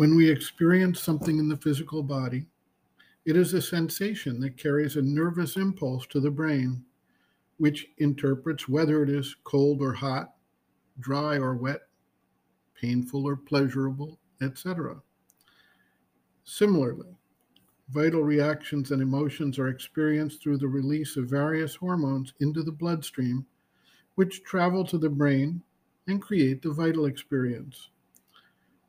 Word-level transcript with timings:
When 0.00 0.16
we 0.16 0.30
experience 0.30 0.98
something 0.98 1.38
in 1.38 1.50
the 1.50 1.58
physical 1.58 2.02
body, 2.02 2.46
it 3.26 3.36
is 3.36 3.52
a 3.52 3.60
sensation 3.60 4.40
that 4.40 4.56
carries 4.56 4.96
a 4.96 5.02
nervous 5.02 5.58
impulse 5.58 6.06
to 6.06 6.20
the 6.20 6.30
brain, 6.30 6.86
which 7.58 7.86
interprets 7.98 8.66
whether 8.66 9.02
it 9.02 9.10
is 9.10 9.36
cold 9.44 9.82
or 9.82 9.92
hot, 9.92 10.32
dry 11.00 11.36
or 11.36 11.54
wet, 11.54 11.82
painful 12.80 13.26
or 13.28 13.36
pleasurable, 13.36 14.18
etc. 14.40 15.02
Similarly, 16.44 17.14
vital 17.90 18.22
reactions 18.22 18.92
and 18.92 19.02
emotions 19.02 19.58
are 19.58 19.68
experienced 19.68 20.42
through 20.42 20.56
the 20.56 20.66
release 20.66 21.18
of 21.18 21.28
various 21.28 21.74
hormones 21.74 22.32
into 22.40 22.62
the 22.62 22.72
bloodstream, 22.72 23.44
which 24.14 24.44
travel 24.44 24.82
to 24.82 24.96
the 24.96 25.10
brain 25.10 25.60
and 26.06 26.22
create 26.22 26.62
the 26.62 26.72
vital 26.72 27.04
experience. 27.04 27.90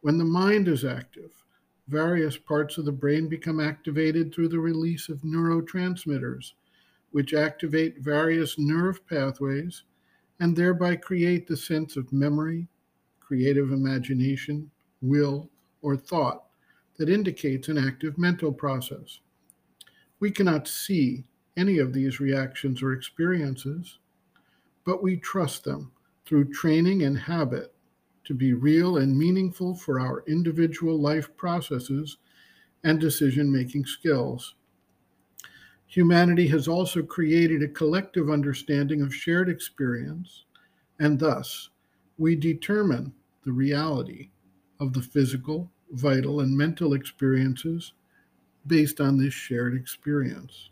When 0.02 0.18
the 0.18 0.26
mind 0.26 0.68
is 0.68 0.84
active, 0.84 1.32
various 1.88 2.36
parts 2.36 2.78
of 2.78 2.86
the 2.86 2.92
brain 2.92 3.28
become 3.28 3.60
activated 3.60 4.34
through 4.34 4.50
the 4.50 4.60
release 4.60 5.10
of 5.10 5.22
neurotransmitters, 5.22 6.54
which 7.12 7.34
activate 7.36 8.00
various 8.00 8.58
nerve 8.58 9.06
pathways 9.08 9.84
and 10.40 10.56
thereby 10.56 10.96
create 10.96 11.48
the 11.48 11.56
sense 11.56 11.98
of 11.98 12.12
memory, 12.12 12.68
creative 13.20 13.72
imagination, 13.72 14.72
will, 15.02 15.50
or 15.84 15.96
thought 15.96 16.46
that 16.98 17.10
indicates 17.10 17.68
an 17.68 17.78
active 17.78 18.18
mental 18.18 18.52
process. 18.52 19.20
We 20.20 20.32
cannot 20.32 20.68
see 20.68 21.26
any 21.58 21.78
of 21.78 21.94
these 21.94 22.20
reactions 22.20 22.82
or 22.82 22.94
experiences, 22.94 24.00
but 24.84 25.04
we 25.04 25.18
trust 25.18 25.64
them 25.64 25.92
through 26.26 26.54
training 26.54 27.04
and 27.04 27.18
habit 27.18 27.76
to 28.24 28.34
be 28.34 28.54
real 28.54 28.98
and 28.98 29.18
meaningful 29.18 29.76
for 29.76 30.00
our 30.00 30.24
individual 30.28 31.00
life 31.00 31.36
processes 31.38 32.18
and 32.84 33.00
decision 33.00 33.52
making 33.52 33.86
skills. 33.86 34.56
Humanity 35.88 36.48
has 36.48 36.68
also 36.68 37.04
created 37.04 37.62
a 37.62 37.68
collective 37.68 38.30
understanding 38.30 39.02
of 39.02 39.14
shared 39.14 39.50
experience, 39.50 40.46
and 41.00 41.20
thus 41.20 41.70
we 42.18 42.36
determine 42.36 43.14
the 43.44 43.52
reality 43.52 44.30
of 44.80 44.94
the 44.94 45.02
physical, 45.02 45.72
vital, 45.92 46.40
and 46.40 46.58
mental 46.58 46.94
experiences 46.94 47.94
based 48.68 49.00
on 49.00 49.18
this 49.18 49.34
shared 49.34 49.76
experience. 49.76 50.71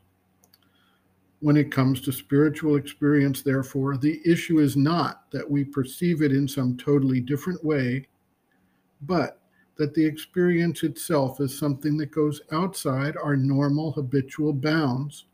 When 1.42 1.56
it 1.56 1.72
comes 1.72 2.02
to 2.02 2.12
spiritual 2.12 2.76
experience, 2.76 3.42
therefore, 3.42 3.96
the 3.96 4.22
issue 4.26 4.60
is 4.60 4.76
not 4.76 5.32
that 5.32 5.50
we 5.50 5.64
perceive 5.64 6.22
it 6.22 6.34
in 6.34 6.50
some 6.50 6.76
totally 6.76 7.22
different 7.22 7.64
way, 7.64 8.08
but 9.04 9.42
that 9.78 9.94
the 9.94 10.06
experience 10.06 10.84
itself 10.84 11.40
is 11.40 11.58
something 11.58 11.96
that 11.98 12.12
goes 12.12 12.42
outside 12.52 13.16
our 13.16 13.38
normal 13.38 13.94
habitual 13.94 14.52
bounds 14.52 15.28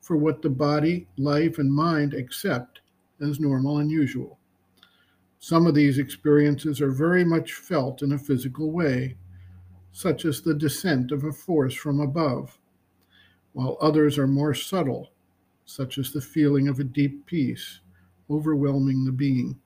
for 0.00 0.16
what 0.16 0.42
the 0.42 0.50
body, 0.50 1.06
life, 1.16 1.58
and 1.58 1.72
mind 1.72 2.14
accept 2.14 2.80
as 3.20 3.38
normal 3.38 3.78
and 3.78 3.92
usual. 3.92 4.40
Some 5.38 5.68
of 5.68 5.74
these 5.76 5.98
experiences 5.98 6.80
are 6.80 6.90
very 6.90 7.24
much 7.24 7.52
felt 7.52 8.02
in 8.02 8.12
a 8.12 8.18
physical 8.18 8.72
way, 8.72 9.16
such 9.92 10.24
as 10.24 10.42
the 10.42 10.54
descent 10.54 11.12
of 11.12 11.22
a 11.22 11.32
force 11.32 11.74
from 11.74 12.00
above, 12.00 12.58
while 13.52 13.78
others 13.80 14.18
are 14.18 14.26
more 14.26 14.54
subtle 14.54 15.13
such 15.64 15.98
as 15.98 16.12
the 16.12 16.20
feeling 16.20 16.68
of 16.68 16.78
a 16.78 16.84
deep 16.84 17.24
peace 17.26 17.80
overwhelming 18.30 19.04
the 19.04 19.12
being, 19.12 19.58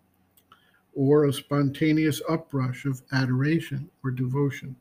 or 0.95 1.25
a 1.25 1.33
spontaneous 1.33 2.21
uprush 2.29 2.85
of 2.85 3.03
adoration 3.13 3.89
or 4.03 4.11
devotion. 4.11 4.75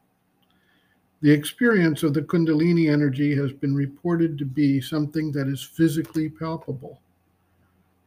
The 1.22 1.32
experience 1.32 2.04
of 2.04 2.14
the 2.14 2.22
Kundalini 2.22 2.92
energy 2.92 3.36
has 3.36 3.52
been 3.52 3.76
reported 3.76 4.38
to 4.38 4.46
be 4.46 4.80
something 4.82 5.32
that 5.32 5.48
is 5.48 5.64
physically 5.64 6.30
palpable. 6.30 7.02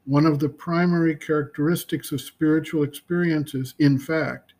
One 0.07 0.27
of 0.27 0.39
the 0.39 0.49
primary 0.49 1.17
characteristics 1.17 2.13
of 2.13 2.21
spiritual 2.21 2.85
experiences, 2.85 3.75
in 3.79 3.99
fact, 3.99 4.55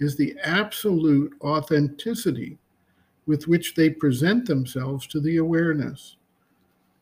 is 0.00 0.16
the 0.16 0.36
absolute 0.44 1.32
authenticity 1.40 2.58
with 3.26 3.48
which 3.48 3.74
they 3.74 3.90
present 3.90 4.46
themselves 4.46 5.06
to 5.08 5.20
the 5.20 5.36
awareness. 5.36 6.16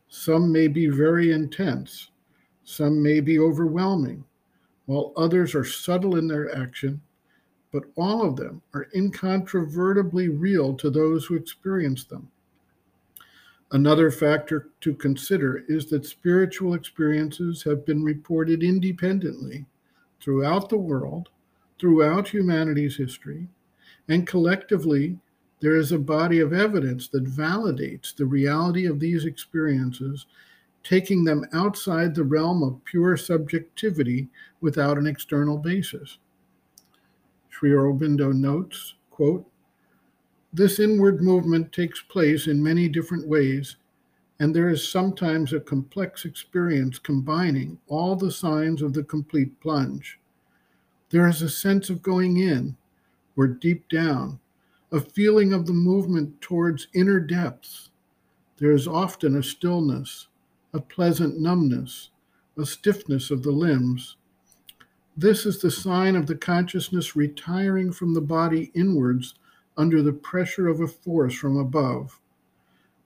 Some 0.09 0.51
may 0.51 0.67
be 0.67 0.87
very 0.87 1.31
intense, 1.31 2.11
some 2.63 3.01
may 3.01 3.19
be 3.19 3.39
overwhelming, 3.39 4.23
while 4.85 5.13
others 5.17 5.53
are 5.53 5.65
subtle 5.65 6.15
in 6.15 6.27
their 6.27 6.55
action, 6.55 7.01
but 7.71 7.83
all 7.97 8.27
of 8.27 8.35
them 8.37 8.61
are 8.73 8.87
incontrovertibly 8.95 10.29
real 10.29 10.73
to 10.75 10.89
those 10.89 11.25
who 11.25 11.35
experience 11.35 12.05
them. 12.05 12.31
Another 13.71 14.09
factor 14.09 14.69
to 14.79 14.93
consider 14.93 15.65
is 15.67 15.87
that 15.87 16.05
spiritual 16.05 16.73
experiences 16.73 17.61
have 17.63 17.85
been 17.85 18.01
reported 18.01 18.63
independently 18.63 19.65
throughout 20.21 20.69
the 20.69 20.77
world, 20.77 21.29
throughout 21.77 22.29
humanity's 22.29 22.95
history, 22.95 23.47
and 24.07 24.25
collectively 24.25 25.19
there 25.59 25.75
is 25.75 25.91
a 25.91 25.99
body 25.99 26.39
of 26.39 26.53
evidence 26.53 27.07
that 27.09 27.25
validates 27.25 28.15
the 28.15 28.25
reality 28.25 28.85
of 28.85 28.99
these 28.99 29.25
experiences, 29.25 30.27
taking 30.83 31.23
them 31.23 31.45
outside 31.53 32.13
the 32.13 32.23
realm 32.23 32.63
of 32.63 32.83
pure 32.85 33.17
subjectivity 33.17 34.27
without 34.61 34.97
an 34.97 35.07
external 35.07 35.57
basis. 35.57 36.19
Sri 37.49 37.71
Aurobindo 37.71 38.31
notes, 38.33 38.95
quote, 39.09 39.45
this 40.53 40.79
inward 40.79 41.21
movement 41.21 41.73
takes 41.73 42.01
place 42.01 42.47
in 42.47 42.63
many 42.63 42.87
different 42.87 43.27
ways, 43.27 43.75
and 44.39 44.55
there 44.55 44.69
is 44.69 44.87
sometimes 44.87 45.53
a 45.53 45.59
complex 45.59 46.23
experience 46.23 46.99
combining 46.99 47.77
all 47.87 48.15
the 48.15 48.31
signs 48.31 48.81
of 48.81 48.93
the 48.93 49.03
complete 49.03 49.59
plunge. 49.59 50.19
There 51.09 51.27
is 51.27 51.41
a 51.41 51.49
sense 51.49 51.89
of 51.89 52.01
going 52.01 52.37
in 52.37 52.77
or 53.35 53.47
deep 53.47 53.89
down, 53.89 54.39
a 54.91 55.01
feeling 55.01 55.51
of 55.51 55.65
the 55.65 55.73
movement 55.73 56.39
towards 56.39 56.87
inner 56.93 57.19
depths. 57.19 57.89
There 58.57 58.71
is 58.71 58.87
often 58.87 59.35
a 59.35 59.43
stillness, 59.43 60.27
a 60.73 60.79
pleasant 60.79 61.39
numbness, 61.39 62.09
a 62.57 62.65
stiffness 62.65 63.29
of 63.29 63.43
the 63.43 63.51
limbs. 63.51 64.15
This 65.15 65.45
is 65.45 65.59
the 65.59 65.71
sign 65.71 66.15
of 66.15 66.27
the 66.27 66.35
consciousness 66.35 67.15
retiring 67.15 67.91
from 67.91 68.13
the 68.13 68.21
body 68.21 68.71
inwards 68.73 69.35
under 69.75 70.01
the 70.01 70.13
pressure 70.13 70.67
of 70.67 70.79
a 70.79 70.87
force 70.87 71.35
from 71.35 71.57
above. 71.57 72.19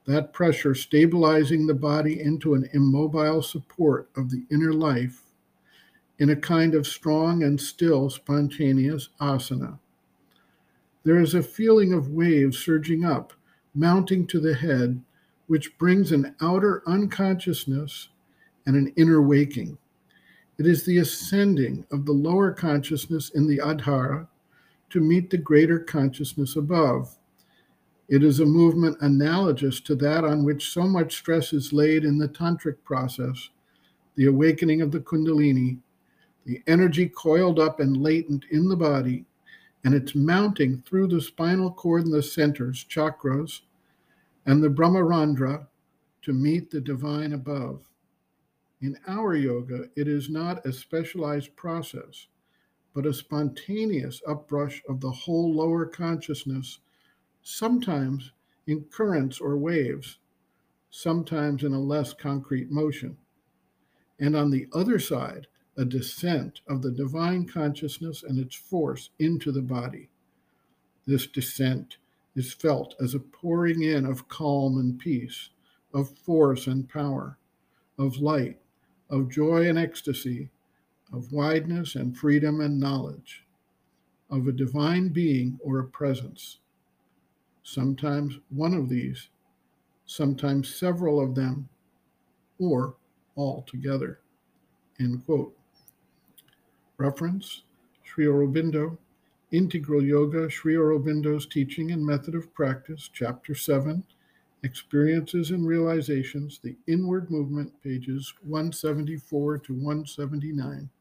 That 0.06 0.34
pressure 0.34 0.76
stabilizing 0.76 1.68
the 1.68 1.74
body 1.74 2.22
into 2.22 2.54
an 2.54 2.70
immobile 2.74 3.42
support 3.42 4.10
of 4.16 4.30
the 4.30 4.44
inner 4.52 4.74
life 4.74 5.24
in 6.20 6.30
a 6.30 6.36
kind 6.36 6.76
of 6.76 6.86
strong 6.86 7.44
and 7.44 7.60
still 7.60 8.10
spontaneous 8.10 9.10
asana. 9.20 9.80
There 11.04 11.20
is 11.20 11.34
a 11.34 11.42
feeling 11.42 11.94
of 11.94 12.10
waves 12.10 12.60
surging 12.60 13.04
up, 13.04 13.34
mounting 13.74 14.28
to 14.28 14.40
the 14.40 14.54
head, 14.54 15.02
which 15.48 15.78
brings 15.80 16.12
an 16.12 16.36
outer 16.42 16.84
unconsciousness 16.86 18.10
and 18.68 18.76
an 18.76 18.94
inner 18.96 19.22
waking. 19.22 19.80
It 20.60 20.68
is 20.68 20.86
the 20.86 21.00
ascending 21.00 21.86
of 21.92 22.06
the 22.06 22.12
lower 22.12 22.52
consciousness 22.52 23.32
in 23.32 23.48
the 23.48 23.58
adhara 23.58 24.28
to 24.92 25.00
meet 25.00 25.32
the 25.32 25.38
greater 25.38 25.80
consciousness 25.80 26.56
above. 26.56 27.18
It 28.08 28.24
is 28.24 28.40
a 28.40 28.46
movement 28.46 28.98
analogous 29.02 29.80
to 29.82 29.96
that 29.96 30.24
on 30.24 30.44
which 30.44 30.72
so 30.72 30.84
much 30.84 31.16
stress 31.16 31.52
is 31.52 31.74
laid 31.74 32.04
in 32.04 32.20
the 32.20 32.28
tantric 32.28 32.76
process, 32.84 33.50
the 34.16 34.28
awakening 34.28 34.82
of 34.82 34.92
the 34.92 35.00
kundalini, 35.00 35.80
the 36.46 36.62
energy 36.68 37.10
coiled 37.10 37.58
up 37.58 37.80
and 37.80 37.98
latent 37.98 38.46
in 38.52 38.70
the 38.70 38.76
body 38.76 39.26
and 39.84 39.94
it's 39.94 40.16
mounting 40.16 40.84
through 40.86 41.08
the 41.08 41.22
spinal 41.22 41.72
cord 41.72 42.06
and 42.06 42.14
the 42.14 42.22
centers, 42.24 42.86
chakras, 42.86 43.62
and 44.46 44.64
the 44.64 44.70
Brahmarandhra 44.70 45.68
to 46.22 46.34
meet 46.34 46.70
the 46.70 46.82
divine 46.82 47.34
above. 47.34 47.88
In 48.82 48.98
our 49.08 49.36
yoga, 49.36 49.86
it 49.96 50.08
is 50.08 50.30
not 50.30 50.66
a 50.66 50.74
specialized 50.74 51.56
process, 51.56 52.28
but 52.94 53.06
a 53.06 53.14
spontaneous 53.14 54.22
uprush 54.28 54.82
of 54.90 55.00
the 55.00 55.12
whole 55.12 55.54
lower 55.54 55.86
consciousness, 55.86 56.80
sometimes 57.42 58.32
in 58.68 58.84
currents 58.86 59.40
or 59.40 59.58
waves, 59.58 60.20
sometimes 60.90 61.64
in 61.64 61.74
a 61.74 61.80
less 61.80 62.14
concrete 62.14 62.70
motion. 62.70 63.18
And 64.20 64.36
on 64.36 64.52
the 64.52 64.68
other 64.74 65.00
side, 65.00 65.48
a 65.78 65.86
descent 65.86 66.62
of 66.68 66.82
the 66.84 66.92
divine 66.92 67.48
consciousness 67.48 68.24
and 68.24 68.40
its 68.40 68.56
force 68.56 69.12
into 69.20 69.52
the 69.52 69.62
body. 69.64 70.10
This 71.08 71.28
descent 71.28 71.98
is 72.36 72.54
felt 72.54 72.96
as 73.02 73.16
a 73.16 73.20
pouring 73.20 73.84
in 73.84 74.06
of 74.06 74.30
calm 74.30 74.78
and 74.80 75.00
peace, 75.00 75.50
of 75.94 76.10
force 76.20 76.68
and 76.68 76.90
power, 76.90 77.38
of 78.00 78.18
light, 78.20 78.60
of 79.10 79.30
joy 79.32 79.68
and 79.70 79.80
ecstasy, 79.80 80.50
of 81.14 81.32
wideness 81.34 81.96
and 81.96 82.18
freedom 82.18 82.62
and 82.62 82.80
knowledge. 82.80 83.42
of 84.30 84.48
a 84.48 84.54
divine 84.54 85.10
being 85.10 85.60
or 85.64 85.80
a 85.80 85.86
presence. 85.88 86.60
Sometimes 87.64 88.40
one 88.50 88.74
of 88.74 88.90
these, 88.90 89.30
sometimes 90.06 90.74
several 90.74 91.22
of 91.22 91.36
them, 91.36 91.70
or 92.60 92.96
all 93.36 93.64
together. 93.64 94.22
End 95.00 95.26
quote. 95.26 95.56
Reference 97.02 97.64
Sri 98.04 98.26
Aurobindo, 98.26 98.96
Integral 99.52 100.04
Yoga, 100.04 100.48
Sri 100.52 100.76
Aurobindo's 100.76 101.48
Teaching 101.48 101.92
and 101.92 102.06
Method 102.06 102.36
of 102.36 102.54
Practice, 102.54 103.10
Chapter 103.12 103.56
7, 103.56 104.04
Experiences 104.62 105.50
and 105.50 105.66
Realizations, 105.66 106.60
the 106.62 106.76
Inward 106.86 107.32
Movement, 107.32 107.74
pages 107.82 108.32
174 108.44 109.58
to 109.58 109.74
179. 109.74 110.92